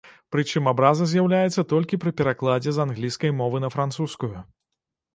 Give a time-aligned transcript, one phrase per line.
[0.35, 4.35] Прычым абраза з'яўляецца толькі пры перакладзе з англійскай мовы на французскую.